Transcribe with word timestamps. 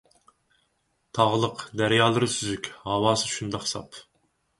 تاغلىق، 1.17 1.61
دەريالىرى 1.81 2.29
سۈزۈك، 2.37 2.71
ھاۋاسى 2.87 3.31
شۇنداق 3.35 3.69
ساپ. 3.75 4.01